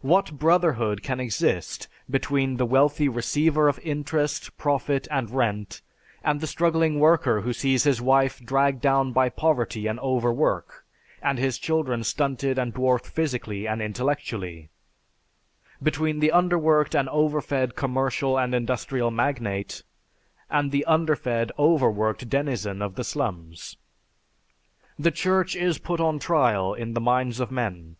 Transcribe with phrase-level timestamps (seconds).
[0.00, 5.82] What brotherhood can exist between the wealthy receiver of interest, profit, and rent
[6.24, 10.86] and the struggling worker who sees his wife dragged down by poverty and overwork,
[11.20, 14.70] and his children stunted and dwarfed physically and intellectually
[15.82, 19.82] between the underworked and overfed commercial or industrial magnate
[20.48, 23.76] and the underfed, overworked denizen of the slums?...
[24.98, 27.96] The Church is put on trial in the minds of men.